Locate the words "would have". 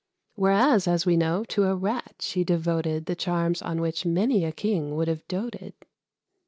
4.95-5.27